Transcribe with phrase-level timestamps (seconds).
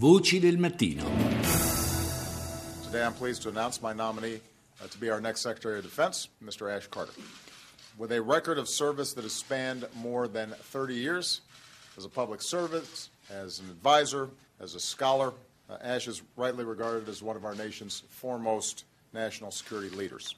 [0.00, 1.04] Voci del mattino.
[2.84, 4.40] Today I'm pleased to announce my nominee
[4.82, 6.74] uh, to be our next Secretary of Defense, Mr.
[6.74, 7.12] Ash Carter.
[7.98, 11.42] With a record of service that has spanned more than 30 years
[11.98, 15.34] as a public servant, as an advisor, as a scholar,
[15.68, 20.34] uh, Ash is rightly regarded as one of our nation's foremost national security leaders.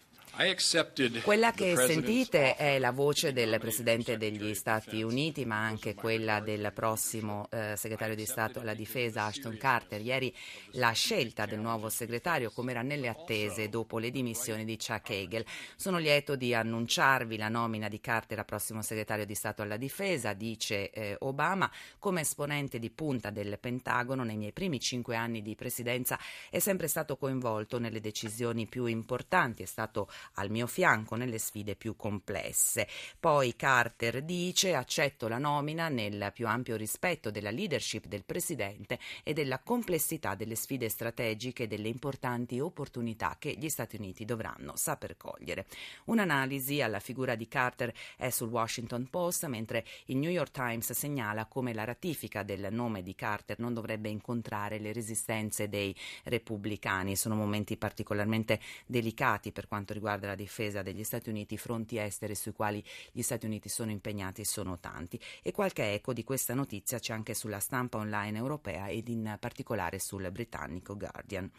[1.23, 6.73] Quella che sentite è la voce del Presidente degli Stati Uniti, ma anche quella del
[6.75, 10.01] prossimo eh, segretario di Stato alla Difesa, Ashton Carter.
[10.01, 10.35] Ieri
[10.73, 15.45] la scelta del nuovo segretario, come era nelle attese dopo le dimissioni di Chuck Hagel.
[15.77, 20.33] Sono lieto di annunciarvi la nomina di Carter a prossimo segretario di Stato alla Difesa,
[20.33, 25.55] dice eh, Obama, come esponente di punta del Pentagono nei miei primi cinque anni di
[25.55, 31.39] presidenza è sempre stato coinvolto nelle decisioni più importanti, è stato al mio fianco nelle
[31.39, 32.87] sfide più complesse.
[33.19, 39.33] Poi Carter dice accetto la nomina nel più ampio rispetto della leadership del Presidente e
[39.33, 45.17] della complessità delle sfide strategiche e delle importanti opportunità che gli Stati Uniti dovranno saper
[45.17, 45.67] cogliere.
[46.05, 51.47] Un'analisi alla figura di Carter è sul Washington Post, mentre il New York Times segnala
[51.47, 57.17] come la ratifica del nome di Carter non dovrebbe incontrare le resistenze dei repubblicani.
[57.17, 61.97] Sono momenti particolarmente delicati per quanto riguarda riguarda la difesa degli Stati Uniti, i fronti
[61.97, 66.55] esteri sui quali gli Stati Uniti sono impegnati sono tanti e qualche eco di questa
[66.55, 71.51] notizia c'è anche sulla stampa online europea ed in particolare sul britannico Guardian.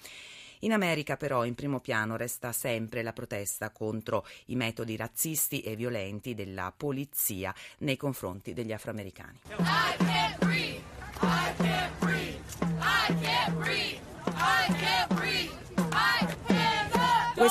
[0.59, 5.75] In America però in primo piano resta sempre la protesta contro i metodi razzisti e
[5.75, 9.39] violenti della polizia nei confronti degli afroamericani.
[9.49, 10.81] I can't breathe,
[11.21, 11.92] I can't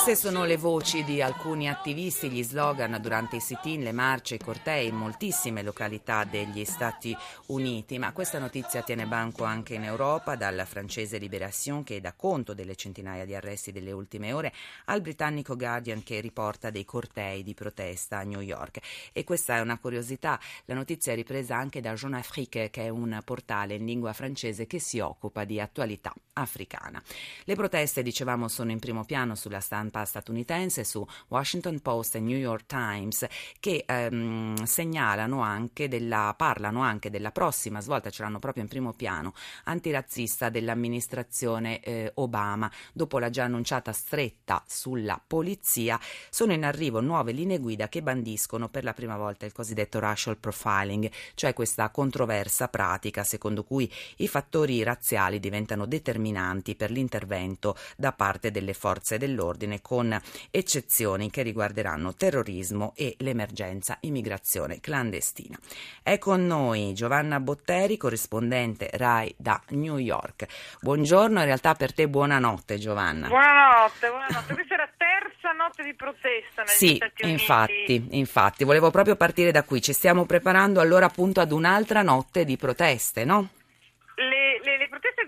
[0.03, 4.37] queste sono le voci di alcuni attivisti, gli slogan durante i sit-in, le marce, i
[4.37, 7.15] cortei in moltissime località degli Stati
[7.45, 12.53] Uniti, ma questa notizia tiene banco anche in Europa, dal francese Libération che dà conto
[12.53, 14.51] delle centinaia di arresti delle ultime ore
[14.85, 18.79] al britannico Guardian che riporta dei cortei di protesta a New York.
[19.13, 22.89] E questa è una curiosità, la notizia è ripresa anche da Jeune Afrique che è
[22.89, 27.01] un portale in lingua francese che si occupa di attualità africana.
[27.45, 32.19] Le proteste, dicevamo, sono in primo piano sulla stampa stampa statunitense su Washington Post e
[32.19, 33.25] New York Times
[33.59, 38.93] che ehm, segnalano anche della, parlano anche della prossima svolta, ce l'hanno proprio in primo
[38.93, 39.33] piano,
[39.65, 42.71] antirazzista dell'amministrazione eh, Obama.
[42.91, 45.99] Dopo la già annunciata stretta sulla polizia,
[46.29, 50.37] sono in arrivo nuove linee guida che bandiscono per la prima volta il cosiddetto racial
[50.37, 58.11] profiling, cioè questa controversa pratica secondo cui i fattori razziali diventano determinanti per l'intervento da
[58.11, 65.59] parte delle forze dell'ordine ordine con eccezioni che riguarderanno terrorismo e l'emergenza immigrazione clandestina.
[66.01, 70.47] È con noi Giovanna Botteri, corrispondente RAI da New York.
[70.81, 73.27] Buongiorno, in realtà per te buonanotte Giovanna.
[73.27, 74.53] Buonanotte, buonanotte.
[74.53, 77.41] Questa è la terza notte di protesta negli sì, Stati Uniti.
[77.41, 79.81] infatti, infatti, volevo proprio partire da qui.
[79.81, 83.49] Ci stiamo preparando allora appunto ad un'altra notte di proteste, no?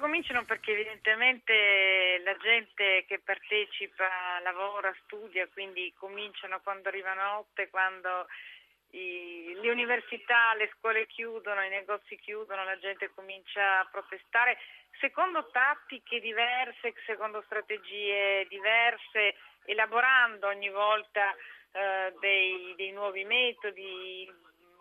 [0.06, 1.54] cominciano perché evidentemente
[2.26, 8.26] la gente che partecipa lavora, studia, quindi cominciano quando arriva notte, quando
[8.90, 14.58] i, le università, le scuole chiudono, i negozi chiudono, la gente comincia a protestare
[15.00, 19.36] secondo tattiche diverse, secondo strategie diverse,
[19.66, 21.32] elaborando ogni volta
[21.74, 24.28] eh, dei, dei nuovi metodi,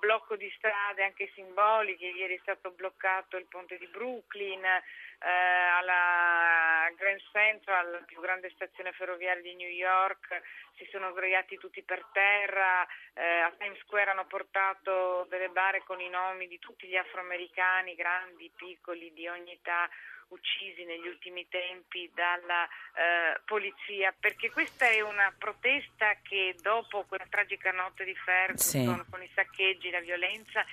[0.04, 5.30] blocco di strade anche simboliche, ieri è stato bloccato il ponte di Brooklyn, eh,
[5.78, 10.42] alla Grand Central, la più grande stazione ferroviaria di New York,
[10.76, 16.00] si sono sdraiati tutti per terra, eh, a Times Square hanno portato delle bare con
[16.00, 19.88] i nomi di tutti gli afroamericani, grandi, piccoli, di ogni età,
[20.28, 27.26] uccisi negli ultimi tempi dalla eh, polizia, perché questa è una protesta che dopo quella
[27.28, 29.10] tragica notte di Ferguson sì.
[29.10, 30.64] con i saccheggi, la violenza,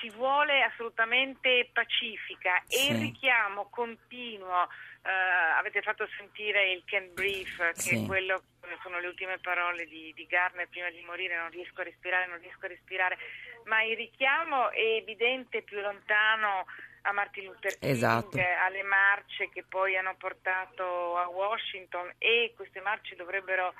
[0.00, 2.88] si vuole assolutamente pacifica sì.
[2.88, 4.68] e il richiamo continuo,
[5.02, 5.10] eh,
[5.58, 8.02] avete fatto sentire il Ken Brief, che sì.
[8.02, 8.42] è quello
[8.82, 12.38] sono le ultime parole di, di Garner prima di morire, non riesco a respirare, non
[12.38, 13.18] riesco a respirare,
[13.64, 16.66] ma il richiamo è evidente più lontano
[17.06, 18.38] a Martin Luther King, esatto.
[18.38, 23.74] alle marce che poi hanno portato a Washington e queste marce dovrebbero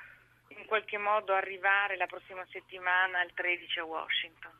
[0.49, 4.51] in qualche modo arrivare la prossima settimana, il 13 a Washington.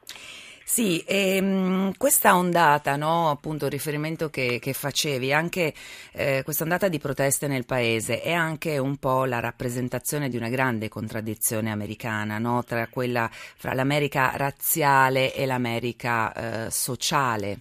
[0.67, 5.73] Sì, e, ehm, questa ondata, no, appunto il riferimento che, che facevi, anche
[6.11, 10.49] eh, questa ondata di proteste nel paese è anche un po' la rappresentazione di una
[10.49, 16.33] grande contraddizione americana, no, tra quella fra l'America razziale e l'America
[16.65, 17.59] eh, sociale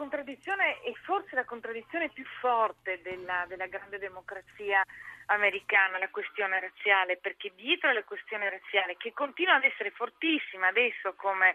[0.00, 4.82] contraddizione e forse la contraddizione più forte della, della grande democrazia
[5.26, 11.12] americana, la questione razziale, perché dietro alla questione razziale, che continua ad essere fortissima adesso
[11.16, 11.54] come,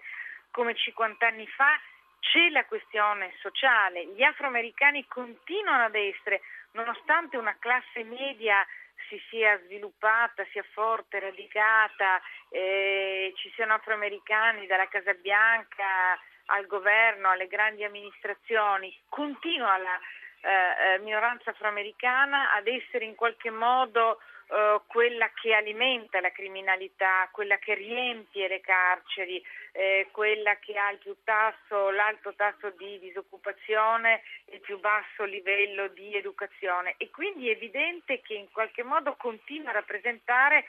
[0.51, 1.73] come 50 anni fa,
[2.19, 4.05] c'è la questione sociale.
[4.13, 6.41] Gli afroamericani continuano ad essere,
[6.73, 8.63] nonostante una classe media
[9.09, 17.29] si sia sviluppata, sia forte, radicata, eh, ci siano afroamericani dalla Casa Bianca al governo,
[17.29, 19.99] alle grandi amministrazioni, continua la
[20.41, 27.27] eh, eh, minoranza afroamericana ad essere in qualche modo eh, quella che alimenta la criminalità,
[27.31, 32.99] quella che riempie le carceri, eh, quella che ha il più tasso, l'alto tasso di
[32.99, 36.93] disoccupazione e il più basso livello di educazione.
[36.97, 40.65] E quindi è evidente che in qualche modo continua a rappresentare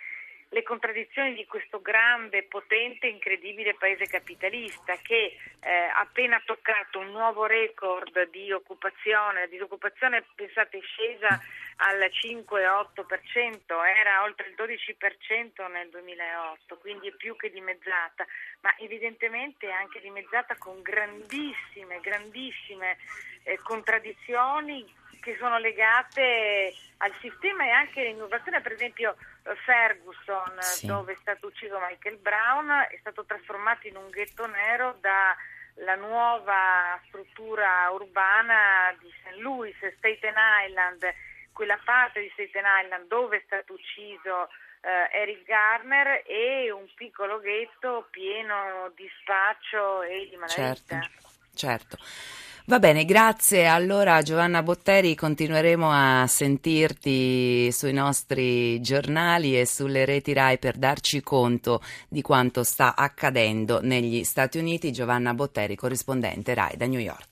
[0.50, 7.10] le contraddizioni di questo grande, potente, incredibile paese capitalista che eh, ha appena toccato un
[7.10, 11.40] nuovo record di occupazione, la disoccupazione pensate è scesa
[11.78, 18.24] al 5,8%, era oltre il 12% nel 2008, quindi è più che dimezzata,
[18.60, 22.96] ma evidentemente è anche dimezzata con grandissime, grandissime
[23.42, 29.16] eh, contraddizioni che sono legate al sistema e anche all'innovazione, per esempio
[29.64, 30.86] Ferguson, sì.
[30.86, 36.98] dove è stato ucciso Michael Brown, è stato trasformato in un ghetto nero dalla nuova
[37.06, 39.36] struttura urbana di St.
[39.38, 40.34] Louis, Staten
[40.66, 41.14] Island,
[41.52, 44.48] quella parte di Staten Island dove è stato ucciso
[44.82, 51.00] eh, Eric Garner e un piccolo ghetto pieno di spaccio e di malavita.
[51.00, 51.96] Certo, certo.
[52.68, 53.66] Va bene, grazie.
[53.68, 61.22] Allora Giovanna Botteri continueremo a sentirti sui nostri giornali e sulle reti RAI per darci
[61.22, 64.90] conto di quanto sta accadendo negli Stati Uniti.
[64.90, 67.24] Giovanna Botteri, corrispondente RAI da New York.